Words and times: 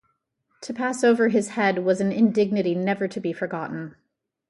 To 0.61 0.73
pass 0.73 1.03
over 1.03 1.27
his 1.27 1.49
head 1.49 1.85
was 1.85 2.01
an 2.01 2.11
indignity 2.11 2.73
never 2.73 3.07
to 3.07 3.19
be 3.19 3.33
forgotten. 3.33 3.93